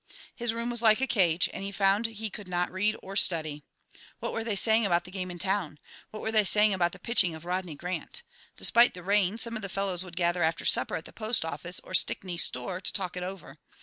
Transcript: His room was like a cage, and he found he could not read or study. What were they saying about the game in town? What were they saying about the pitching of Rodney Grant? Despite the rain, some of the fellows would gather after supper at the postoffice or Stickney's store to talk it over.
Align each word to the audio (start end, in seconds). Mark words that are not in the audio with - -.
His 0.35 0.51
room 0.51 0.71
was 0.71 0.81
like 0.81 0.99
a 0.99 1.05
cage, 1.05 1.47
and 1.53 1.63
he 1.63 1.71
found 1.71 2.07
he 2.07 2.31
could 2.31 2.47
not 2.47 2.71
read 2.71 2.95
or 3.03 3.15
study. 3.15 3.61
What 4.19 4.33
were 4.33 4.43
they 4.43 4.55
saying 4.55 4.83
about 4.83 5.03
the 5.03 5.11
game 5.11 5.29
in 5.29 5.37
town? 5.37 5.77
What 6.09 6.23
were 6.23 6.31
they 6.31 6.43
saying 6.43 6.73
about 6.73 6.91
the 6.93 6.97
pitching 6.97 7.35
of 7.35 7.45
Rodney 7.45 7.75
Grant? 7.75 8.23
Despite 8.57 8.95
the 8.95 9.03
rain, 9.03 9.37
some 9.37 9.55
of 9.55 9.61
the 9.61 9.69
fellows 9.69 10.03
would 10.03 10.17
gather 10.17 10.41
after 10.41 10.65
supper 10.65 10.95
at 10.95 11.05
the 11.05 11.13
postoffice 11.13 11.79
or 11.81 11.93
Stickney's 11.93 12.41
store 12.43 12.81
to 12.81 12.91
talk 12.91 13.15
it 13.15 13.21
over. 13.21 13.59